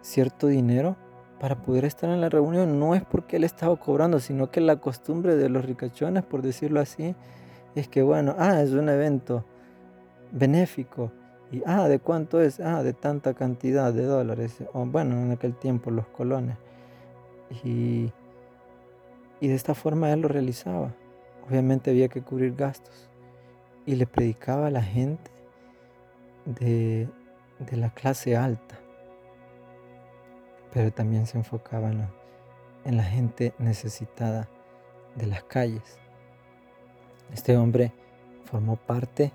cierto 0.00 0.46
dinero 0.46 0.96
para 1.42 1.56
poder 1.56 1.84
estar 1.84 2.08
en 2.08 2.20
la 2.20 2.28
reunión 2.28 2.78
no 2.78 2.94
es 2.94 3.02
porque 3.02 3.34
él 3.34 3.42
estaba 3.42 3.74
cobrando, 3.74 4.20
sino 4.20 4.52
que 4.52 4.60
la 4.60 4.76
costumbre 4.76 5.34
de 5.34 5.48
los 5.48 5.64
ricachones, 5.64 6.22
por 6.22 6.40
decirlo 6.40 6.78
así, 6.78 7.16
es 7.74 7.88
que 7.88 8.00
bueno, 8.00 8.36
ah, 8.38 8.62
es 8.62 8.70
un 8.70 8.88
evento 8.88 9.44
benéfico. 10.30 11.10
Y 11.50 11.64
ah, 11.66 11.88
¿de 11.88 11.98
cuánto 11.98 12.40
es? 12.40 12.60
Ah, 12.60 12.84
de 12.84 12.92
tanta 12.92 13.34
cantidad 13.34 13.92
de 13.92 14.04
dólares. 14.04 14.58
O 14.72 14.86
bueno, 14.86 15.20
en 15.20 15.32
aquel 15.32 15.56
tiempo 15.56 15.90
los 15.90 16.06
colones. 16.06 16.56
Y, 17.64 18.12
y 19.40 19.48
de 19.48 19.54
esta 19.56 19.74
forma 19.74 20.12
él 20.12 20.20
lo 20.20 20.28
realizaba. 20.28 20.94
obviamente 21.48 21.90
había 21.90 22.06
que 22.06 22.22
cubrir 22.22 22.54
gastos. 22.54 23.10
Y 23.84 23.96
le 23.96 24.06
predicaba 24.06 24.68
a 24.68 24.70
la 24.70 24.82
gente 24.82 25.32
de, 26.44 27.08
la 27.72 27.90
clase 27.90 28.36
alta, 28.36 28.78
pero 30.72 30.92
también 30.92 31.26
se 31.26 31.38
enfocaba 31.38 31.90
en 32.84 32.96
la 32.96 33.04
gente 33.04 33.52
necesitada 33.58 34.48
de 35.16 35.26
las 35.26 35.44
calles. 35.44 35.98
Este 37.32 37.56
hombre 37.56 37.92
formó 38.44 38.76
parte 38.76 39.32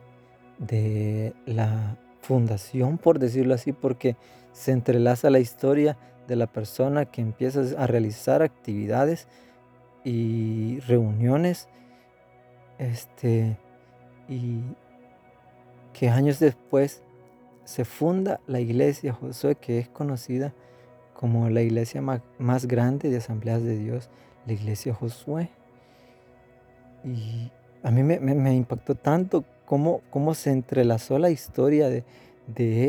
de 0.60 1.34
la 1.46 1.98
fundación, 2.22 2.98
por 2.98 3.20
decirlo 3.20 3.54
así, 3.54 3.72
porque 3.72 4.16
se 4.52 4.72
entrelaza 4.72 5.30
la 5.30 5.40
historia 5.40 5.98
de 6.28 6.36
la 6.36 6.48
persona 6.48 7.06
que 7.06 7.22
empieza 7.22 7.62
a 7.78 7.88
realizar 7.88 8.42
actividades 8.42 9.28
y 10.04 10.80
reuniones, 10.82 11.70
este, 12.78 13.58
y 14.28 14.62
que 15.94 16.10
años 16.10 16.40
después 16.40 17.02
se 17.66 17.86
funda 17.86 18.40
la 18.48 18.60
iglesia 18.60 19.14
Josué, 19.14 19.56
que 19.56 19.80
es 19.80 19.90
conocida 19.90 20.54
como 21.18 21.50
la 21.50 21.64
iglesia 21.64 22.02
más 22.02 22.68
grande 22.68 23.10
de 23.10 23.18
asambleas 23.18 23.64
de 23.64 23.76
Dios, 23.76 24.10
la 24.46 24.54
iglesia 24.54 24.94
Josué. 24.94 25.50
Y 27.04 27.52
a 27.82 27.90
mí 27.90 28.04
me, 28.04 28.56
impactó 28.56 28.94
tanto 28.94 29.44
cómo, 29.66 30.02
cómo, 30.12 30.36
se 30.36 30.52
entrelazó 30.52 31.18
la 31.18 31.32
historia 31.32 31.90
de, 31.90 32.04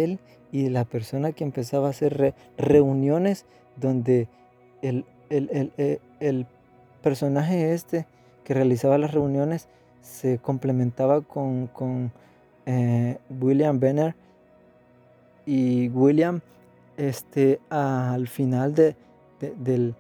él 0.04 0.18
y 0.52 0.64
de 0.64 0.70
la 0.70 0.85
persona 0.85 1.32
que 1.32 1.42
empezaba 1.42 1.87
a 1.87 1.90
hacer 1.90 2.35
reuniones 2.58 3.47
donde 3.76 4.28
el, 4.82 5.06
el, 5.30 6.47
personaje 7.02 7.73
este 7.73 8.06
que 8.44 8.52
realizaba 8.52 8.99
las 8.99 9.12
reuniones 9.12 9.68
se 10.02 10.37
complementaba 10.38 11.23
con, 11.23 12.12
eh, 12.66 13.16
William 13.40 13.80
Benner 13.80 14.14
y 15.47 15.88
William 15.88 16.42
este, 16.99 17.61
al 17.71 18.28
final 18.28 18.75
de, 18.75 18.95
del, 19.40 19.95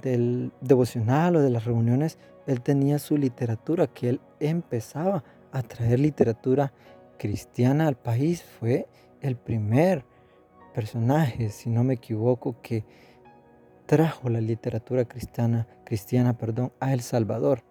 del 0.00 0.52
devocional 0.60 1.34
o 1.34 1.40
de 1.40 1.50
las 1.50 1.64
reuniones 1.64 2.18
él 2.46 2.60
tenía 2.60 2.98
su 2.98 3.16
literatura, 3.16 3.86
que 3.86 4.10
él 4.10 4.20
empezaba 4.40 5.24
a 5.52 5.62
traer 5.62 6.00
literatura 6.00 6.72
cristiana 7.18 7.88
al 7.88 7.96
país. 7.96 8.42
Fue 8.42 8.86
el 9.20 9.36
primer 9.36 10.04
personaje, 10.74 11.50
si 11.50 11.70
no 11.70 11.84
me 11.84 11.94
equivoco, 11.94 12.56
que 12.60 12.84
trajo 13.86 14.28
la 14.28 14.40
literatura 14.40 15.04
cristiana, 15.04 15.66
cristiana 15.84 16.36
perdón, 16.36 16.72
a 16.80 16.92
El 16.92 17.00
Salvador. 17.00 17.62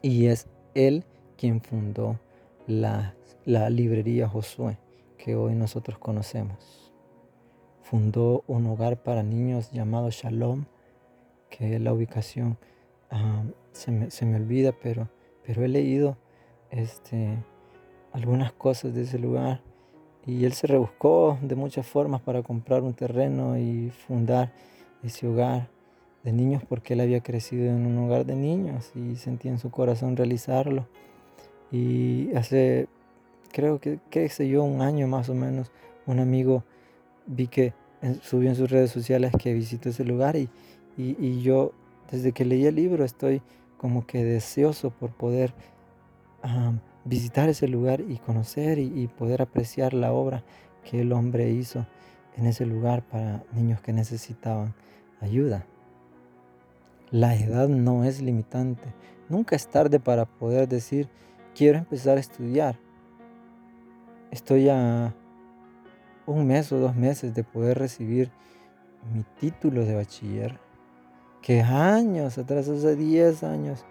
Y 0.00 0.26
es 0.26 0.48
él 0.74 1.04
quien 1.36 1.60
fundó 1.60 2.18
la, 2.66 3.14
la 3.44 3.70
librería 3.70 4.28
Josué, 4.28 4.78
que 5.18 5.36
hoy 5.36 5.54
nosotros 5.54 5.98
conocemos. 5.98 6.81
Fundó 7.92 8.42
un 8.46 8.66
hogar 8.68 9.02
para 9.02 9.22
niños 9.22 9.70
llamado 9.70 10.08
Shalom, 10.08 10.64
que 11.50 11.74
es 11.74 11.80
la 11.82 11.92
ubicación 11.92 12.56
se, 13.72 13.90
me, 13.90 14.36
olvida, 14.36 14.72
pero, 14.72 15.10
pero 15.46 15.62
he 15.62 15.68
leído 15.68 16.16
este, 16.70 17.36
algunas 18.10 18.50
cosas 18.50 18.94
de 18.94 19.02
ese 19.02 19.18
lugar 19.18 19.60
y 20.24 20.46
él 20.46 20.54
se 20.54 20.68
rebuscó 20.68 21.36
de 21.42 21.54
muchas 21.54 21.86
formas 21.86 22.22
para 22.22 22.42
comprar 22.42 22.80
un 22.80 22.94
terreno 22.94 23.58
y 23.58 23.90
fundar 23.90 24.54
ese 25.02 25.28
hogar 25.28 25.68
de 26.24 26.32
niños 26.32 26.62
porque 26.66 26.94
él 26.94 27.00
había 27.00 27.22
crecido 27.22 27.66
en 27.66 27.84
un 27.84 27.98
hogar 27.98 28.24
de 28.24 28.36
niños 28.36 28.90
y 28.94 29.16
sentía 29.16 29.50
en 29.50 29.58
su 29.58 29.70
corazón 29.70 30.16
realizarlo. 30.16 30.88
Y 31.70 32.34
hace, 32.36 32.88
creo 33.52 33.80
que, 33.80 34.00
qué 34.08 34.30
sé 34.30 34.48
yo, 34.48 34.64
un 34.64 34.80
año 34.80 35.06
más 35.08 35.28
o 35.28 35.34
menos, 35.34 35.70
un 36.06 36.20
amigo 36.20 36.64
vi 37.26 37.48
que 37.48 37.81
subió 38.22 38.48
en 38.48 38.56
sus 38.56 38.70
redes 38.70 38.90
sociales 38.90 39.32
que 39.38 39.52
visitó 39.54 39.88
ese 39.88 40.04
lugar 40.04 40.36
y, 40.36 40.48
y 40.96 41.42
yo 41.42 41.72
desde 42.10 42.32
que 42.32 42.44
leí 42.44 42.66
el 42.66 42.74
libro 42.74 43.04
estoy 43.04 43.42
como 43.78 44.06
que 44.06 44.22
deseoso 44.22 44.90
por 44.90 45.10
poder 45.10 45.54
visitar 47.04 47.48
ese 47.48 47.66
lugar 47.66 48.00
y 48.00 48.18
conocer 48.18 48.78
y, 48.78 49.08
poder 49.08 49.42
apreciar 49.42 49.92
la 49.92 50.12
obra 50.12 50.44
que 50.84 51.00
el 51.00 51.12
hombre 51.12 51.50
hizo 51.50 51.86
en 52.36 52.46
ese 52.46 52.66
lugar 52.66 53.02
para 53.02 53.42
niños 53.52 53.80
que 53.80 53.92
necesitaban 53.92 54.74
ayuda. 55.20 55.66
La 57.10 57.34
edad 57.34 57.68
no 57.68 58.04
es 58.04 58.22
limitante. 58.22 58.94
Nunca 59.28 59.56
es 59.56 59.68
tarde 59.68 60.00
para 60.00 60.26
poder 60.26 60.68
decir, 60.68 61.08
quiero 61.54 61.78
empezar 61.78 62.16
a 62.16 62.20
estudiar. 62.20 62.78
Estoy 64.30 64.68
a 64.68 65.14
un 66.26 66.46
mes 66.46 66.72
o 66.72 66.78
dos 66.78 66.94
meses 66.94 67.34
de 67.34 67.44
poder 67.44 67.78
recibir 67.78 68.30
mi 69.12 69.24
título 69.40 69.84
de 69.84 69.94
bachiller 69.94 70.60
que 71.42 71.60
años 71.60 72.38
atrás, 72.38 72.68
hace 72.68 72.94
10 72.94 73.42
años, 73.42 73.84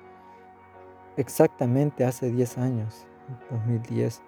exactamente 1.17 2.05
hace 2.05 2.31
10 2.31 2.57
años, 2.57 3.05
2010, 3.49 4.21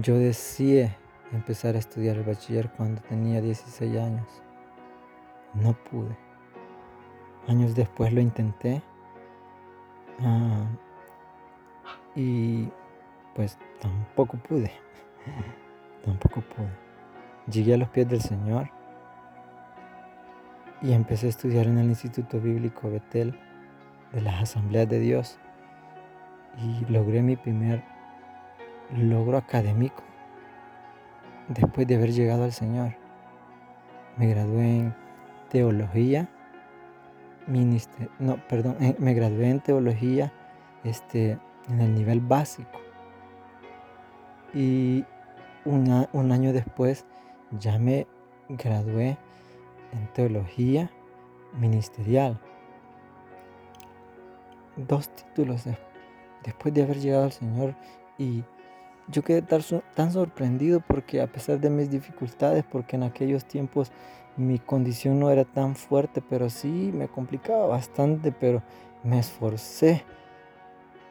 yo 0.00 0.18
deseé 0.18 0.96
empezar 1.32 1.76
a 1.76 1.78
estudiar 1.78 2.16
el 2.16 2.24
bachiller 2.24 2.70
cuando 2.72 3.02
tenía 3.02 3.40
16 3.40 3.96
años. 3.98 4.42
No 5.54 5.74
pude. 5.74 6.16
Años 7.46 7.74
después 7.74 8.12
lo 8.12 8.20
intenté. 8.20 8.82
Ah, 10.20 10.66
y 12.14 12.68
pues 13.34 13.58
tampoco 13.80 14.38
pude. 14.38 14.72
tampoco 16.06 16.40
pude. 16.40 16.70
Llegué 17.50 17.74
a 17.74 17.76
los 17.76 17.88
pies 17.90 18.08
del 18.08 18.20
Señor 18.20 18.70
y 20.80 20.92
empecé 20.92 21.26
a 21.26 21.30
estudiar 21.30 21.66
en 21.66 21.78
el 21.78 21.86
Instituto 21.86 22.40
Bíblico 22.40 22.90
Betel 22.90 23.38
de 24.12 24.20
las 24.20 24.42
Asambleas 24.42 24.88
de 24.88 25.00
Dios 25.00 25.38
y 26.58 26.90
logré 26.90 27.22
mi 27.22 27.36
primer 27.36 27.82
logro 28.96 29.36
académico 29.36 30.02
después 31.48 31.86
de 31.86 31.96
haber 31.96 32.12
llegado 32.12 32.44
al 32.44 32.52
Señor. 32.52 32.94
Me 34.16 34.28
gradué 34.28 34.78
en 34.78 34.94
teología, 35.50 36.28
no, 38.18 38.36
perdón, 38.48 38.76
me 38.98 39.14
gradué 39.14 39.50
en 39.50 39.60
teología 39.60 40.32
este, 40.84 41.38
en 41.68 41.80
el 41.80 41.94
nivel 41.94 42.20
básico. 42.20 42.80
Y 44.54 45.04
un 45.66 46.32
año 46.32 46.52
después 46.52 47.04
ya 47.58 47.78
me 47.78 48.06
gradué 48.48 49.18
en 49.92 50.06
teología 50.12 50.90
ministerial. 51.58 52.38
Dos 54.76 55.08
títulos 55.08 55.64
después 56.44 56.74
de 56.74 56.82
haber 56.82 57.00
llegado 57.00 57.24
al 57.24 57.32
Señor 57.32 57.74
y 58.18 58.44
yo 59.08 59.22
quedé 59.22 59.42
tan 59.42 60.12
sorprendido 60.12 60.80
porque 60.80 61.20
a 61.20 61.26
pesar 61.26 61.60
de 61.60 61.70
mis 61.70 61.90
dificultades, 61.90 62.64
porque 62.64 62.96
en 62.96 63.04
aquellos 63.04 63.44
tiempos 63.44 63.92
mi 64.36 64.58
condición 64.58 65.18
no 65.18 65.30
era 65.30 65.44
tan 65.44 65.76
fuerte, 65.76 66.22
pero 66.28 66.50
sí 66.50 66.90
me 66.92 67.08
complicaba 67.08 67.66
bastante, 67.66 68.32
pero 68.32 68.62
me 69.02 69.18
esforcé 69.18 70.04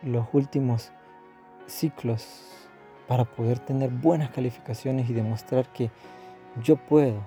los 0.04 0.28
últimos 0.34 0.92
ciclos 1.66 2.65
para 3.08 3.26
poder 3.26 3.60
tener 3.60 3.90
buenas 3.90 4.30
calificaciones 4.32 5.10
y 5.10 5.14
demostrar 5.14 5.72
que 5.72 5.92
yo 6.64 6.76
puedo 6.76 7.20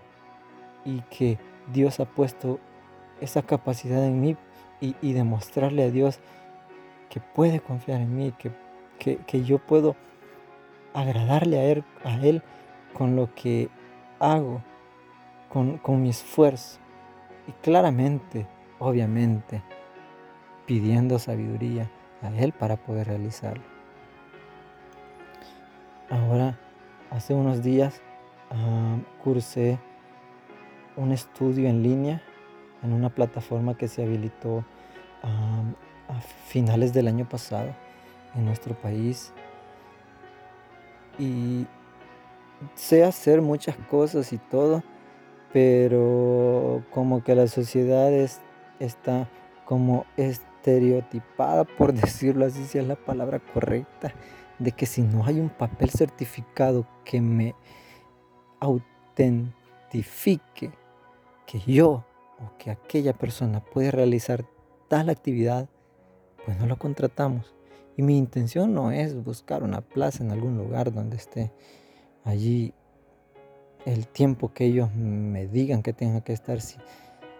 y 0.84 1.00
que 1.02 1.38
Dios 1.72 2.00
ha 2.00 2.04
puesto 2.04 2.58
esa 3.20 3.42
capacidad 3.42 4.04
en 4.04 4.20
mí 4.20 4.36
y, 4.80 5.12
demostrarle 5.12 5.82
a 5.82 5.90
Dios 5.90 6.20
que 7.10 7.20
puede 7.20 7.60
confiar 7.60 8.00
en 8.00 8.14
mí, 8.14 8.32
que, 8.38 9.18
que, 9.18 9.42
yo 9.42 9.58
puedo 9.58 9.96
agradarle 10.94 11.58
a 11.58 11.64
él, 11.64 11.84
a 12.04 12.14
él 12.14 12.42
con 12.92 13.16
lo 13.16 13.34
que 13.34 13.70
hago, 14.20 14.62
con, 15.48 15.78
con 15.78 16.00
mi 16.00 16.10
esfuerzo. 16.10 16.78
Y 17.48 17.52
claramente, 17.52 18.46
obviamente, 18.78 19.62
pidiendo 20.68 21.18
sabiduría 21.18 21.90
a 22.22 22.28
Él 22.28 22.52
para 22.52 22.76
poder 22.76 23.06
realizarlo. 23.06 23.64
Ahora, 26.10 26.58
hace 27.10 27.34
unos 27.34 27.62
días 27.62 28.00
ah, 28.50 28.96
cursé 29.22 29.78
un 30.96 31.12
estudio 31.12 31.68
en 31.68 31.82
línea 31.82 32.22
en 32.82 32.92
una 32.92 33.10
plataforma 33.10 33.76
que 33.76 33.88
se 33.88 34.02
habilitó 34.02 34.64
a 35.22 36.20
finales 36.46 36.92
del 36.92 37.08
año 37.08 37.28
pasado 37.28 37.74
en 38.34 38.44
nuestro 38.44 38.74
país. 38.74 39.32
Y 41.18 41.66
sé 42.74 43.04
hacer 43.04 43.42
muchas 43.42 43.76
cosas 43.90 44.32
y 44.32 44.38
todo, 44.38 44.82
pero 45.52 46.84
como 46.90 47.22
que 47.22 47.34
la 47.34 47.48
sociedad 47.48 48.12
está 48.78 49.28
como 49.64 50.06
es 50.16 50.40
estereotipada, 50.58 51.64
por 51.64 51.92
decirlo 51.94 52.44
así, 52.44 52.64
si 52.64 52.78
es 52.78 52.86
la 52.86 52.96
palabra 52.96 53.38
correcta, 53.38 54.12
de 54.58 54.72
que 54.72 54.86
si 54.86 55.02
no 55.02 55.24
hay 55.24 55.40
un 55.40 55.50
papel 55.50 55.90
certificado 55.90 56.86
que 57.04 57.20
me 57.20 57.54
autentifique 58.60 60.72
que 61.46 61.60
yo 61.60 62.04
o 62.38 62.56
que 62.58 62.70
aquella 62.70 63.12
persona 63.12 63.60
puede 63.60 63.90
realizar 63.90 64.44
tal 64.88 65.10
actividad, 65.10 65.68
pues 66.44 66.58
no 66.58 66.66
lo 66.66 66.78
contratamos. 66.78 67.54
Y 67.96 68.02
mi 68.02 68.16
intención 68.16 68.74
no 68.74 68.92
es 68.92 69.22
buscar 69.24 69.62
una 69.62 69.80
plaza 69.80 70.22
en 70.22 70.30
algún 70.30 70.56
lugar 70.56 70.92
donde 70.92 71.16
esté 71.16 71.52
allí 72.24 72.72
el 73.84 74.06
tiempo 74.06 74.52
que 74.52 74.66
ellos 74.66 74.94
me 74.94 75.46
digan 75.46 75.82
que 75.82 75.92
tenga 75.92 76.20
que 76.20 76.32
estar, 76.32 76.58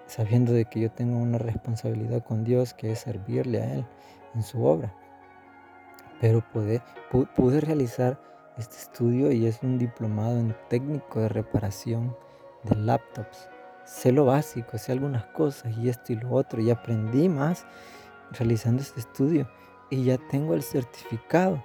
sabiendo 0.07 0.53
de 0.53 0.65
que 0.65 0.81
yo 0.81 0.91
tengo 0.91 1.19
una 1.19 1.39
responsabilidad 1.39 2.25
con 2.25 2.45
Dios 2.45 2.75
que 2.75 2.93
es 2.93 3.01
servirle 3.01 3.63
a 3.63 3.75
Él 3.75 3.87
en 4.35 4.43
su 4.43 4.65
obra. 4.65 4.95
Pero 6.21 6.43
pude, 6.53 6.83
pude 7.35 7.61
realizar 7.61 8.21
este 8.57 8.77
estudio 8.77 9.31
y 9.31 9.47
es 9.47 9.63
un 9.63 9.79
diplomado 9.79 10.39
en 10.39 10.55
técnico 10.69 11.21
de 11.21 11.29
reparación 11.29 12.17
de 12.65 12.75
laptops. 12.77 13.49
Sé 13.85 14.13
lo 14.13 14.25
básico, 14.27 14.77
sé 14.79 14.93
algunas 14.93 15.25
cosas 15.27 15.77
y 15.79 15.89
esto 15.89 16.13
y 16.13 16.17
lo 16.17 16.33
otro 16.33 16.61
y 16.61 16.71
aprendí 16.71 17.29
más 17.29 17.65
realizando 18.33 18.83
este 18.83 19.01
estudio 19.01 19.49
y 19.91 20.05
ya 20.05 20.19
tengo 20.19 20.55
el 20.55 20.63
certificado. 20.63 21.63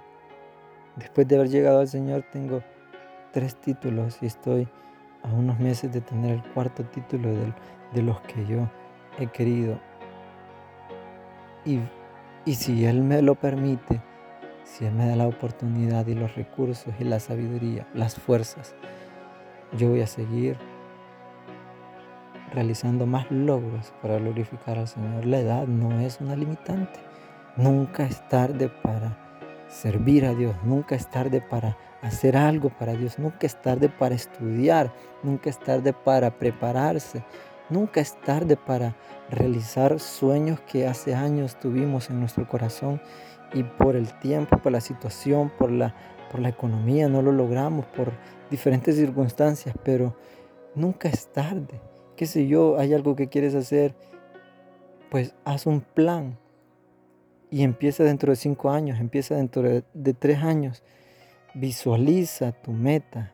Después 0.96 1.26
de 1.26 1.36
haber 1.36 1.48
llegado 1.48 1.80
al 1.80 1.88
Señor 1.88 2.24
tengo 2.32 2.62
tres 3.32 3.56
títulos 3.56 4.18
y 4.22 4.26
estoy 4.26 4.68
a 5.24 5.28
unos 5.32 5.58
meses 5.58 5.92
de 5.92 6.00
tener 6.00 6.34
el 6.34 6.52
cuarto 6.52 6.84
título 6.84 7.28
de, 7.92 8.02
los 8.02 8.20
que 8.22 8.46
yo 8.46 8.68
he 9.18 9.26
querido. 9.26 9.80
Y, 11.64 11.80
y 12.44 12.54
si 12.54 12.84
Él 12.84 13.02
me 13.02 13.22
lo 13.22 13.34
permite, 13.34 14.00
si 14.64 14.86
Él 14.86 14.94
me 14.94 15.06
da 15.06 15.16
la 15.16 15.26
oportunidad 15.28 16.06
y 16.06 16.14
los 16.14 16.34
recursos 16.34 16.92
y 16.98 17.04
la 17.04 17.20
sabiduría, 17.20 17.86
las 17.94 18.16
fuerzas, 18.16 18.74
yo 19.76 19.90
voy 19.90 20.00
a 20.00 20.06
seguir 20.06 20.56
realizando 22.52 23.06
más 23.06 23.30
logros 23.30 23.92
para 24.00 24.18
glorificar 24.18 24.78
al 24.78 24.88
Señor. 24.88 25.26
La 25.26 25.40
edad 25.40 25.66
no 25.66 26.00
es 26.00 26.20
una 26.20 26.36
limitante. 26.36 27.00
Nunca 27.56 28.04
es 28.04 28.26
tarde 28.28 28.68
para 28.68 29.18
servir 29.68 30.24
a 30.24 30.34
Dios, 30.34 30.54
nunca 30.64 30.94
es 30.94 31.10
tarde 31.10 31.40
para 31.40 31.76
hacer 32.02 32.36
algo 32.36 32.70
para 32.70 32.94
Dios, 32.94 33.18
nunca 33.18 33.46
es 33.46 33.60
tarde 33.60 33.88
para 33.88 34.14
estudiar, 34.14 34.92
nunca 35.22 35.50
es 35.50 35.58
tarde 35.58 35.92
para 35.92 36.38
prepararse, 36.38 37.24
nunca 37.70 38.00
es 38.00 38.20
tarde 38.20 38.56
para 38.56 38.94
realizar 39.30 39.98
sueños 39.98 40.60
que 40.60 40.86
hace 40.86 41.14
años 41.14 41.58
tuvimos 41.58 42.10
en 42.10 42.20
nuestro 42.20 42.46
corazón 42.46 43.00
y 43.54 43.62
por 43.62 43.96
el 43.96 44.12
tiempo, 44.18 44.58
por 44.58 44.72
la 44.72 44.80
situación, 44.80 45.50
por 45.58 45.70
la, 45.70 45.94
por 46.30 46.40
la 46.40 46.48
economía 46.48 47.08
no 47.08 47.22
lo 47.22 47.32
logramos, 47.32 47.86
por 47.86 48.12
diferentes 48.50 48.96
circunstancias, 48.96 49.74
pero 49.84 50.16
nunca 50.74 51.08
es 51.08 51.28
tarde. 51.28 51.80
Qué 52.16 52.26
sé 52.26 52.46
yo, 52.46 52.78
hay 52.78 52.92
algo 52.92 53.16
que 53.16 53.28
quieres 53.28 53.54
hacer, 53.54 53.94
pues 55.10 55.34
haz 55.44 55.66
un 55.66 55.80
plan 55.80 56.36
y 57.50 57.62
empieza 57.62 58.04
dentro 58.04 58.32
de 58.32 58.36
cinco 58.36 58.70
años, 58.70 59.00
empieza 59.00 59.36
dentro 59.36 59.62
de 59.62 60.14
tres 60.14 60.42
años 60.42 60.82
Visualiza 61.54 62.50
tu 62.50 62.72
meta. 62.72 63.32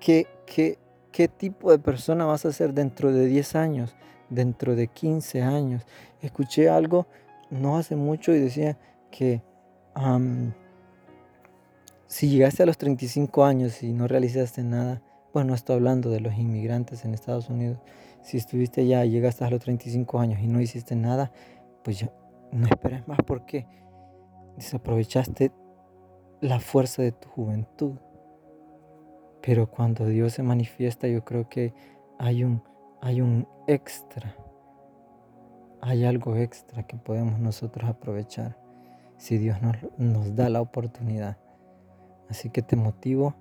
¿Qué, 0.00 0.26
qué, 0.44 0.76
qué 1.12 1.28
tipo 1.28 1.70
de 1.70 1.78
persona 1.78 2.24
vas 2.24 2.44
a 2.44 2.52
ser 2.52 2.74
dentro 2.74 3.12
de 3.12 3.26
10 3.26 3.54
años, 3.54 3.94
dentro 4.28 4.74
de 4.74 4.88
15 4.88 5.40
años? 5.40 5.86
Escuché 6.20 6.68
algo 6.68 7.06
no 7.52 7.76
hace 7.76 7.96
mucho 7.96 8.34
y 8.34 8.40
decía 8.40 8.78
que 9.10 9.42
si 12.06 12.28
llegaste 12.28 12.62
a 12.62 12.66
los 12.66 12.78
35 12.78 13.44
años 13.44 13.82
y 13.82 13.92
no 13.92 14.08
realizaste 14.08 14.62
nada, 14.62 15.02
bueno, 15.32 15.54
estoy 15.54 15.76
hablando 15.76 16.10
de 16.10 16.20
los 16.20 16.34
inmigrantes 16.34 17.04
en 17.04 17.14
Estados 17.14 17.50
Unidos, 17.50 17.78
si 18.22 18.38
estuviste 18.38 18.82
allá 18.82 19.04
y 19.04 19.10
llegaste 19.10 19.44
a 19.44 19.50
los 19.50 19.60
35 19.60 20.18
años 20.18 20.40
y 20.40 20.46
no 20.46 20.60
hiciste 20.60 20.96
nada, 20.96 21.30
pues 21.84 22.00
ya 22.00 22.12
no 22.52 22.66
esperes 22.66 23.06
más 23.06 23.18
porque 23.26 23.66
desaprovechaste 24.56 25.52
la 26.40 26.58
fuerza 26.58 27.02
de 27.02 27.12
tu 27.12 27.28
juventud. 27.28 27.94
Pero 29.42 29.70
cuando 29.70 30.06
Dios 30.06 30.34
se 30.34 30.42
manifiesta, 30.42 31.08
yo 31.08 31.24
creo 31.24 31.48
que 31.48 31.74
hay 32.18 32.44
un, 32.44 32.62
hay 33.00 33.20
un 33.20 33.48
extra. 33.66 34.36
Hay 35.84 36.04
algo 36.04 36.36
extra 36.36 36.84
que 36.84 36.96
podemos 36.96 37.40
nosotros 37.40 37.90
aprovechar 37.90 38.56
si 39.16 39.36
Dios 39.36 39.58
nos, 39.98 40.36
da 40.36 40.48
la 40.48 40.60
oportunidad. 40.60 41.38
Así 42.28 42.50
que 42.50 42.62
te 42.62 42.76
motivo 42.76 43.34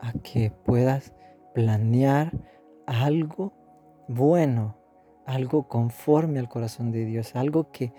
a 0.00 0.14
que 0.14 0.50
puedas 0.50 1.12
planear 1.54 2.32
algo 2.86 3.52
bueno, 4.08 4.74
algo 5.26 5.68
conforme 5.68 6.38
al 6.38 6.48
corazón 6.48 6.92
de 6.92 7.04
Dios, 7.04 7.36
algo 7.36 7.70
que, 7.70 7.92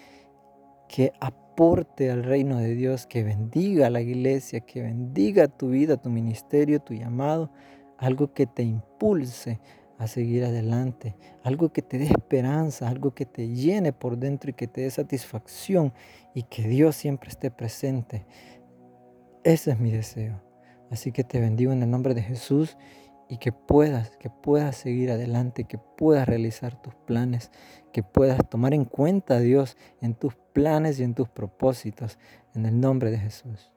que 0.88 1.14
aporte 1.20 2.10
al 2.10 2.24
reino 2.24 2.58
de 2.58 2.74
Dios, 2.74 3.06
que 3.06 3.24
bendiga 3.24 3.92
la 3.92 4.02
iglesia, 4.02 4.62
que 4.62 4.82
bendiga 4.82 5.48
tu 5.48 5.70
vida, 5.70 5.98
tu 5.98 6.10
ministerio, 6.10 6.82
tu 6.82 6.96
llamado, 6.96 7.52
algo 8.00 8.34
que 8.34 8.48
te 8.48 8.64
impulse 8.64 9.60
a 10.02 10.08
seguir 10.08 10.44
adelante, 10.44 11.16
algo 11.44 11.72
que 11.72 11.84
te 11.84 12.00
dé 12.00 12.06
esperanza, 12.06 12.90
algo 12.90 13.14
que 13.14 13.28
te 13.28 13.50
llene 13.50 13.94
por 13.94 14.18
dentro 14.18 14.50
y 14.50 14.54
que 14.54 14.66
te 14.66 14.82
dé 14.82 14.90
satisfacción 14.90 15.94
y 16.34 16.42
que 16.42 16.68
Dios 16.68 16.96
siempre 16.96 17.30
esté 17.30 17.52
presente. 17.52 18.26
Ese 19.44 19.72
es 19.72 19.80
mi 19.80 19.92
deseo. 19.92 20.42
Así 20.90 21.12
que 21.12 21.24
te 21.24 21.40
bendigo 21.40 21.72
en 21.72 21.84
el 21.84 21.92
nombre 21.92 22.16
de 22.16 22.24
Jesús 22.24 22.80
y 23.30 23.38
que 23.38 23.52
puedas, 23.52 24.18
que 24.18 24.32
puedas 24.32 24.76
seguir 24.76 25.12
adelante, 25.12 25.66
que 25.66 25.78
puedas 25.78 26.28
realizar 26.28 26.82
tus 26.82 26.96
planes, 26.96 27.52
que 27.94 28.02
puedas 28.02 28.40
tomar 28.50 28.74
en 28.74 28.86
cuenta 28.86 29.36
a 29.36 29.40
Dios 29.40 29.78
en 30.02 30.16
tus 30.16 30.34
planes 30.52 31.00
y 31.00 31.04
en 31.04 31.14
tus 31.14 31.30
propósitos, 31.30 32.18
en 32.56 32.66
el 32.66 32.80
nombre 32.80 33.12
de 33.12 33.20
Jesús. 33.20 33.72